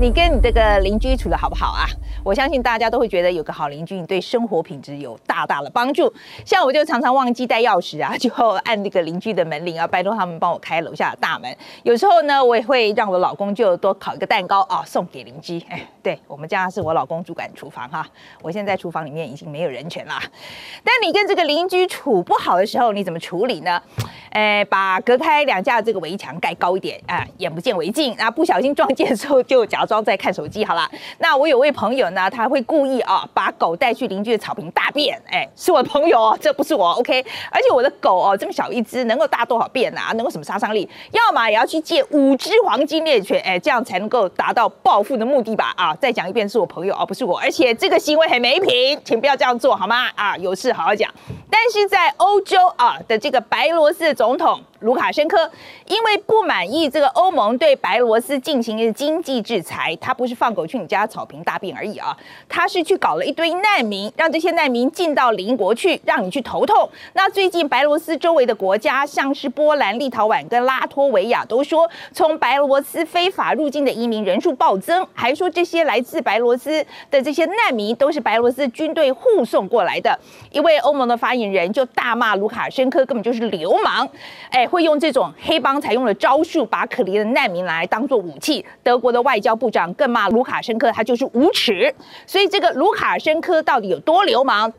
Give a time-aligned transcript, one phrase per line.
[0.00, 1.84] 你跟你这个邻居处的好不好啊？
[2.22, 6.12] 我相信大家都会觉得有个好邻居，你对生活品质有大大的帮助。
[6.44, 8.30] 像我就常常忘记带钥匙啊，就
[8.64, 11.54] 按那个邻居的门铃啊，拜托他们帮我开楼下的大门。
[11.82, 15.60] 有时候呢，我也会让我老公就多烤一个蛋糕啊，送给邻居。
[15.68, 18.06] 哎，对我们家是我老公主管厨房哈，
[18.42, 20.22] 我现在厨房里面已经没有人权啦。
[20.84, 23.80] 但你跟这个邻居处不好的时候，你怎么处理呢？
[24.30, 30.88] 哎，把隔开两家的这个围墙盖高一点啊，眼不见为净啊，不小心撞见的时候就假装在看手机好了。
[31.18, 37.24] 那我有位朋友呢，他会故意啊把狗带去邻居的草坪大便，哎，是我朋友哦，这不是我，OK。
[37.50, 40.12] 而且我的狗哦这么小一只，能够大多少便啊？
[40.14, 40.88] 能够什么杀伤力？
[41.12, 45.72] 要么也要去借五只黄金猎犬，哎，这样才能够达到报复的目的吧？
[45.76, 47.38] 啊，再讲一遍，是我朋友哦，不是我。
[47.38, 50.08] 而且这个行为很没品，请不要这样做好吗？
[50.14, 51.10] 啊，有事好好讲。
[51.50, 55.50] 但是在欧洲啊的这个白罗斯总统卢卡申科，
[55.86, 62.16] 因为不满意这个欧盟对白罗斯进行的经济制裁，他不是放狗去你家草坪大便而已啊，
[62.48, 66.88] 他是去搞了一堆难民，让这些难民进到邻国去，让你去头痛。
[67.12, 80.18] 那最近白罗斯周围的国家，像是波兰、立陶宛跟拉脱维亚，都说从白罗斯非法入境的移民人数暴增，还说这些来自白罗斯的这些难民都是白罗斯军队护送过来的。
[80.50, 84.08] 一位欧盟的发言人就大骂卢卡申科根本就是流氓，
[84.50, 88.64] 哎，会用这种黑帮采用的招数，把可怜的难民来当做武器。
[88.84, 91.92] 德国的外交部长更骂卢卡申科他就是无耻。
[92.26, 94.72] 所以这个卢卡申科到底有多流氓？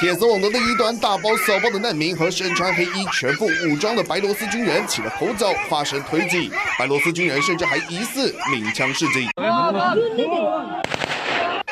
[0.00, 6.52] 铁丝网的另一端，大包小包的难民和身穿黑衣、全副武装的白罗斯军人起了口角，发生推挤。
[6.78, 9.28] 白罗斯军人甚至还疑似鸣枪示警。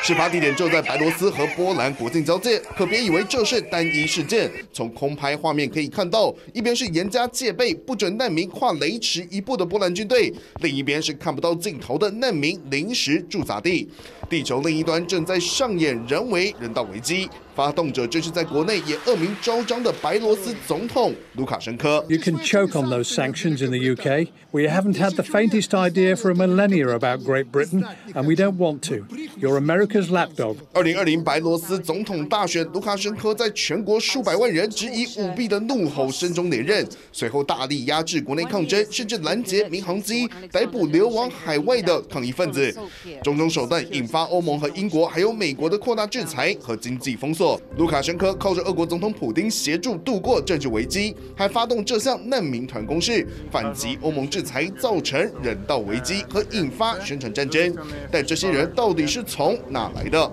[0.07, 4.49] 事发地点就在白罗斯和波兰国境交界，可别以为这是单一事件。
[4.71, 13.89] 从空拍画面可以看到，一边是严加戒备、不准难民跨雷池一步的波兰军队，另一边是看不到尽头的难民临时驻扎地。
[14.29, 17.29] 地球另一端正在上演人为人道危机。
[17.55, 22.05] 发动者正是在国内也恶名昭彰的白罗斯总统卢卡申科。
[22.07, 24.27] You can choke on those sanctions in the UK.
[24.51, 27.83] We haven't had the faintest idea for a millennia about Great Britain,
[28.13, 29.07] and we don't want to.
[29.39, 30.57] You're America's lapdog.
[30.73, 42.71] 二零二零白罗斯总统大选，卢卡申科在全国数百万人质疑舞弊的怒吼声中连任，随后大力压制国内抗争，甚至拦截民航机，逮捕流亡海外的抗议分子，
[43.23, 47.59] 种种手段引发欧盟和英国还有美国的扩大制裁和经济封锁。
[47.77, 57.75] 卢卡申科靠着俄国总统普京协助度过政治危机，还发动这项难民团攻势，反击欧盟制裁，造成人道危机和引发宣传战争。
[58.11, 60.31] 但这些人到底是从哪来的？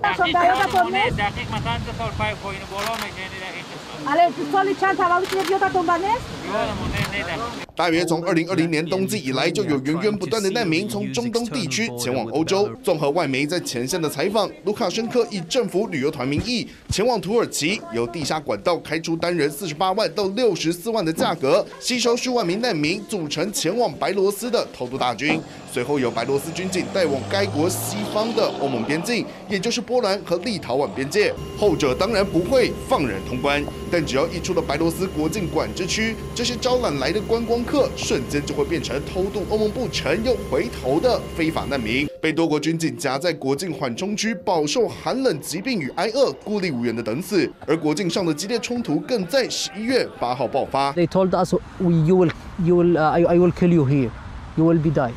[7.77, 12.71] 大约从二零二零年冬季以来，就有源源不断的难民从中东地区前往欧洲。
[12.85, 25.41] 综合外媒在前线的采访，卢卡申科以政府旅游团名义前往土耳其，由地下管道开出单人四十八万到六十四万的价格，吸收数万名难民，组成前往白罗斯的偷渡大军。
[25.73, 31.35] 随后由白罗斯军警带往该国西方的欧盟边境，也就是波兰和立陶宛边界。
[31.59, 33.61] 后者当然不会放人通关，
[33.91, 47.51] 但只要一出了白罗斯国境管制区，这些招揽来的观光客瞬间就会变成偷渡欧盟不成又回头的非法难民，被多国军警夹在国境缓冲区，饱受寒冷、疾病与挨饿，孤立无援的等死。
[47.67, 50.93] 而国境上的激烈冲突更在十一月八号爆发。
[50.93, 52.31] They told us, "You will,
[52.63, 54.11] you will, I will kill you here.
[54.57, 55.13] You will be die."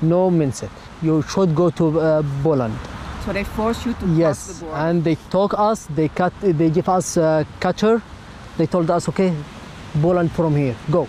[0.00, 0.70] No means it.
[1.02, 2.72] You should go to Poland.
[3.26, 4.78] So they force you to yes, cross the border.
[4.78, 5.86] and they talk us.
[5.94, 6.32] They cut.
[6.40, 8.00] They give us a cutter.
[8.56, 9.32] They told us, okay,
[10.00, 10.74] 波兰 from here.
[10.90, 11.06] Go.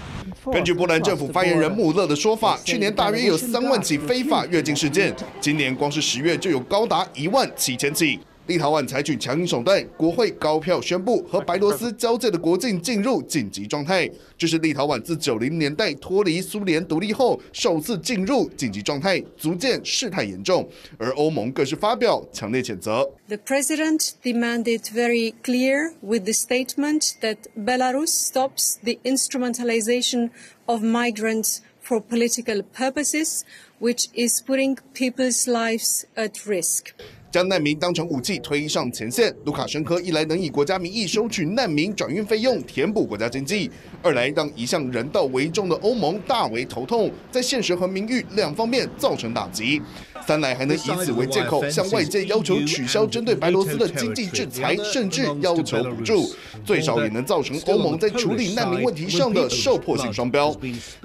[0.51, 8.19] 根据波兰政府发言人穆勒的说法，去年大约有三万起非法越境事件，今年光是十月就有高达一万七千起。
[8.49, 14.09] 立陶宛采取强硬手段，国会高票宣布和白罗斯交界的国境进入紧急状态。
[14.39, 20.67] 这是立陶宛自九零年代脱离苏联独立后首次进入紧急状态，足见事态严重。
[20.97, 23.07] 而欧盟更是发表强烈谴责。
[23.27, 30.31] The president demanded very clear with the statement that Belarus stops the instrumentalization
[30.65, 33.43] of migrants for political purposes,
[33.79, 36.95] which is putting people's lives at risk.
[37.31, 39.33] 将难民当成武器推上前线。
[39.45, 43.69] 卢卡申科一来能以国家名义收取难民转运费用，填补国家经济；
[44.01, 49.81] 二来让一向人道为重的欧盟大为头痛，在现实和名誉两方面造成打击。
[50.27, 56.29] 三来还能以此为借口，向外界要求取消针对白罗斯的经济制裁，甚至要求补助，
[56.63, 60.55] 最少也能造成欧盟在处理难民问题上的受迫性双标。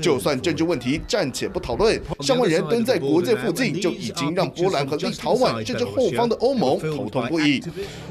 [0.03, 7.62] 就算政治问题暂且不讨论，上万人蹲在国界附近，就已经让波兰和立陶宛甚至后方的欧盟头痛不已。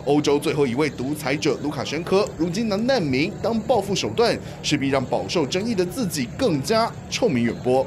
[0.05, 7.85] 欧洲最后一位独裁者卢卡申科，如今拿难民当报复手段，势必让饱受争议的自己更加臭名远播。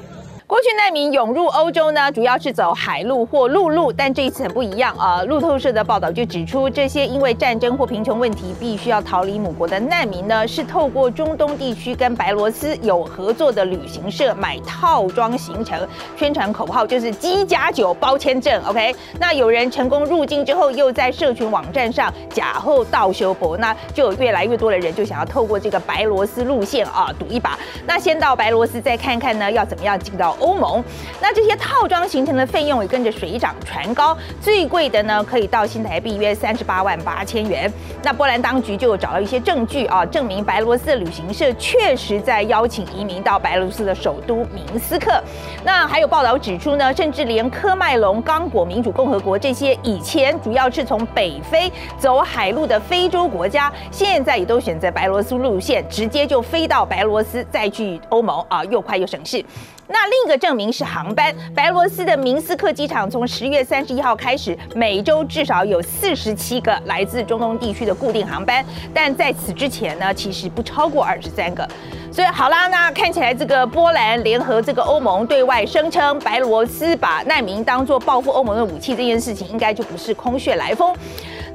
[0.75, 5.23] 难民涌入欧洲呢，主要是走海路或陆路，但这一次很不一样啊。
[5.23, 15.87] 路透社的报道就指出，这些因为战争或贫穷问题必须要逃离母国的难民呢，是透过中东地区跟白罗斯有合作的旅行社买套装行程，
[16.17, 18.63] 宣传口号就是“机加酒包签证”。
[18.67, 27.59] OK，那有人成功入境之后，又在社群网站上假后倒修博，那就有越来越多的人就想要透过这个白罗斯路线啊赌一把。
[27.87, 30.37] 那先到白罗斯再看看呢，要怎么样进到。
[30.41, 30.83] 欧盟，
[31.21, 37.73] 那这些套装形成的费用也跟着水涨船高，最贵的呢可以到新台币约三十八万八千元。
[38.03, 45.23] 那波兰当局就找到一些证据啊，证明白罗斯的旅行社确实在邀请移民到白罗斯的首都明斯克。
[45.65, 59.45] 那还有报道指出呢，甚至连科麦隆、刚果民主共和国这些以前主要是从北非走海路的非洲国家，现在也都选择白罗斯路线，直接就飞到白罗斯再去欧盟啊，又快又省事。
[59.89, 71.67] 那另一个证明是航班，白罗斯的明斯克机场从十月三十一号开始，每周至少有四十七个来自中东地区的固定航班，但在此之前呢，其实不超过二十三个。
[72.13, 80.95] 所以好啦，那看起来这个波兰联合这个欧盟对外声称白罗斯把难民当作报复欧盟的武器这件事情，应该就不是空穴来风。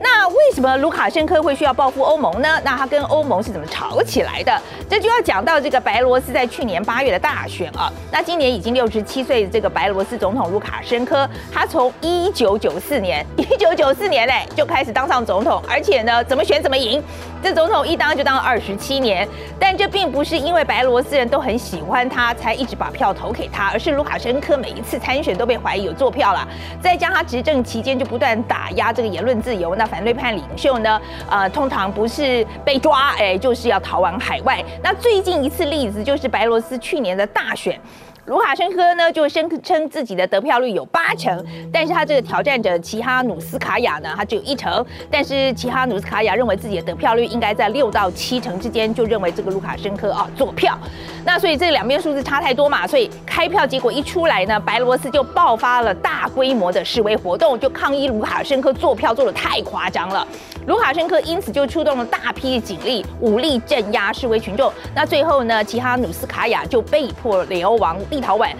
[0.03, 2.59] 那为什么卢卡申科会需要报复欧盟呢？
[2.63, 4.59] 那他跟欧盟是怎么吵起来的？
[4.89, 7.91] 这就要讲到这个白罗斯在去年八月的大选啊。
[8.11, 17.01] 那今年已经六十七岁的这个白罗斯总统卢卡申科，他从一九九四年 一九九四年嘞就开始当上总统，而且呢怎么选怎么赢，
[17.43, 19.27] 这总统一当就当了二十七年。
[19.59, 26.47] 但这并不是因为白罗斯人都很喜欢他才一直把票投给他，而是卢卡申科每一次参选都被怀疑有坐票了，
[26.81, 29.90] 再加他执政期间就不断打压这个言论自由，那。
[29.91, 31.01] 反对派领袖呢？
[31.29, 34.63] 呃，通常不是被抓，哎，就是要逃往海外。
[34.81, 37.77] 那最近一次例子就是白罗斯去年的大选。
[38.31, 44.85] 卢卡申科呢就声称自己的得票率有八成，但是他这个挑战者齐哈努斯卡娅呢，他只有一成。
[45.11, 50.79] 但是齐哈努斯卡娅认为自己的得票率应该在六到七成之间，就认为这个卢卡申科啊做票。
[51.25, 60.25] 那所以这两边数字差太多嘛，所以开票结果一出来呢，白罗斯就爆发了大规模的示威活动，就抗议卢卡申科做票做的太夸张了。
[60.67, 64.71] 卢卡申科因此就出动了大批警力，武力镇压示威群众。
[64.95, 67.99] 那最后呢，齐哈努斯卡娅就被迫流亡。
[68.11, 68.51] 立陶宛，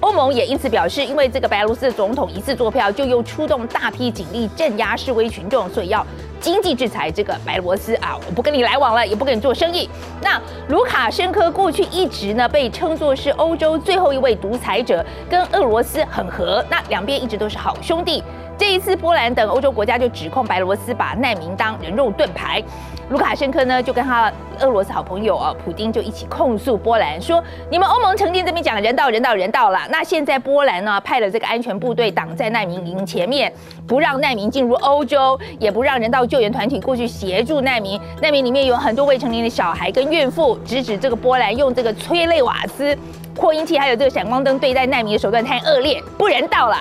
[0.00, 6.06] 欧盟也因此表示，因为这个白俄罗斯的总统一次坐票，就又出动大批警力镇压示威群众，所以要
[6.40, 8.16] 经济制裁这个白罗斯啊！
[8.26, 9.88] 我不跟你来往了，也不跟你做生意。
[10.22, 18.22] 那卢卡申科过去一直呢被称作是欧洲最后一位独裁者，跟俄罗斯很合，那两边一直都是好兄弟。
[18.58, 22.60] 这一次，波兰等欧洲国家就指控白罗斯把难民当人肉盾牌。
[23.08, 33.50] 卢卡申科呢，就跟他俄罗斯好朋友啊，普丁就一起控诉波兰，说你们欧盟曾经这边讲人道、人道、人道了，那现在波兰呢派了这个安全部队挡在难民营前面，
[33.86, 37.98] 不让难民进入欧洲，也不让人道救援团体过去协助难民。
[38.20, 42.94] 难民里面有很多未成年的小孩跟孕妇，直指这个波兰用这个催泪瓦斯、
[43.34, 46.76] 扩音器还有这个闪光灯对待难民的手段太恶劣，不人道了。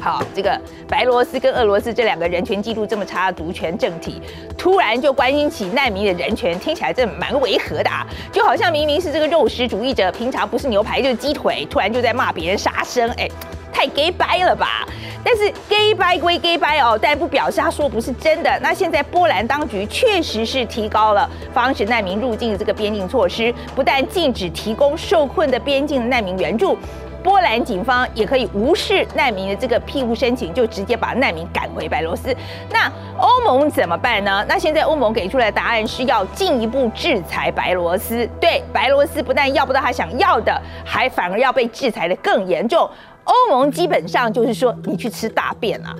[0.00, 4.20] 好，这个白罗斯跟俄罗斯这两个人权记录这么差的独权政体，
[4.56, 8.06] 突然就关心起难民的人权，听起来真蛮违和的啊！
[8.32, 13.28] 就好像明明是这个肉食主义者，平常不是牛排就是鸡腿，突然就在骂别人杀生，哎，
[13.70, 14.86] 太 gay 掰了吧？
[15.22, 18.58] 但是 gay 掰归 gay 掰哦，但不表示他说不是真的。
[18.62, 26.78] 那现在波兰当局确实是提高了防止难民入境的这个边境措施，不但禁止提供受困的边境难民援助。
[27.22, 32.34] 波兰警方也可以无视难民的这个庇护申请，就直接把难民赶回白罗斯。
[32.70, 34.44] 那欧盟怎么办呢？
[34.48, 38.28] 那现在欧盟给出来的答案是要进一步制裁白罗斯。
[38.40, 42.88] 对，白罗斯不但要不到他想要的，还反而要被制裁的更严重。
[43.24, 45.94] 欧盟基本上就是说，你去吃大便啊！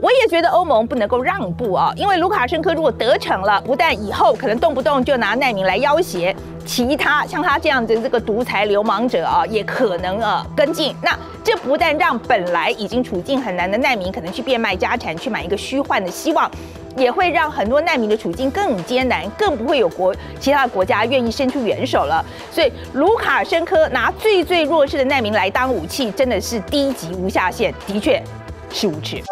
[0.00, 10.94] 我也觉得欧盟不能够让步啊，因为卢卡申科如果得逞了，不但以后可能动不动就拿难民来要挟，其他像他这样的这个独裁流氓者啊，也可能啊跟进。
[11.02, 16.50] 那这不但让本来已经处境很难的难民可能去变卖家产去买一个虚幻的希望。
[16.94, 22.22] 也会让很多难民的处境更艰难，更不会有国其他的国家愿意伸出援手了。
[22.50, 28.22] 所以，卢卡申科拿最最弱势的难民来当武器，真的是低级无下限，的确
[28.70, 29.22] 是无耻。